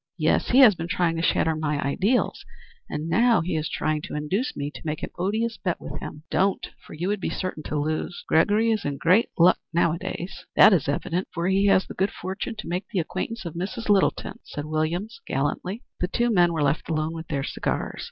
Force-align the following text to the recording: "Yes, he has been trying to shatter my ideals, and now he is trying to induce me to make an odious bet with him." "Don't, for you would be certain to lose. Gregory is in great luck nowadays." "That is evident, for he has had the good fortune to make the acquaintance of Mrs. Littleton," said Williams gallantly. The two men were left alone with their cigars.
"Yes, 0.17 0.47
he 0.49 0.57
has 0.61 0.73
been 0.73 0.87
trying 0.87 1.15
to 1.17 1.21
shatter 1.21 1.55
my 1.55 1.79
ideals, 1.79 2.43
and 2.89 3.07
now 3.07 3.41
he 3.41 3.55
is 3.55 3.69
trying 3.69 4.01
to 4.05 4.15
induce 4.15 4.57
me 4.57 4.71
to 4.71 4.81
make 4.83 5.03
an 5.03 5.11
odious 5.19 5.57
bet 5.57 5.79
with 5.79 5.99
him." 5.99 6.23
"Don't, 6.31 6.69
for 6.83 6.95
you 6.95 7.07
would 7.09 7.19
be 7.19 7.29
certain 7.29 7.61
to 7.65 7.77
lose. 7.77 8.23
Gregory 8.27 8.71
is 8.71 8.83
in 8.83 8.97
great 8.97 9.29
luck 9.37 9.59
nowadays." 9.71 10.43
"That 10.55 10.73
is 10.73 10.87
evident, 10.87 11.27
for 11.31 11.47
he 11.47 11.67
has 11.67 11.83
had 11.83 11.89
the 11.89 11.93
good 11.93 12.09
fortune 12.11 12.55
to 12.57 12.67
make 12.67 12.87
the 12.89 12.97
acquaintance 12.97 13.45
of 13.45 13.53
Mrs. 13.53 13.89
Littleton," 13.89 14.39
said 14.43 14.65
Williams 14.65 15.19
gallantly. 15.27 15.83
The 15.99 16.07
two 16.07 16.31
men 16.31 16.51
were 16.51 16.63
left 16.63 16.89
alone 16.89 17.13
with 17.13 17.27
their 17.27 17.43
cigars. 17.43 17.99